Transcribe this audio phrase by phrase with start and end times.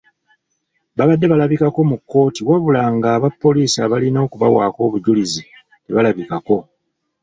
[0.97, 5.43] Babadde balabikako mu kkooti wabula ng'abapoliisi abalina okubawaako obujulizi
[5.83, 6.57] tebalabikako.